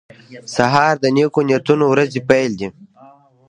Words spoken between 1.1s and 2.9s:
نیکو نیتونو ورځې پیل دی.